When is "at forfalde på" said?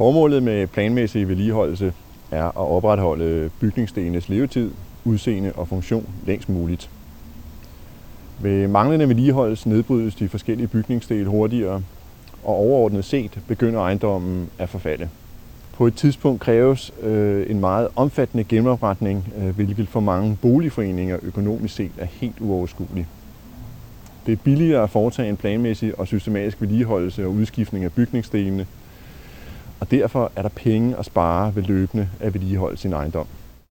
14.58-15.86